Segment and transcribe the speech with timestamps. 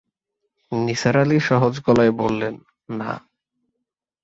[0.71, 2.55] নিসার আলি সহজ গলায় বললেন,
[2.89, 3.11] না।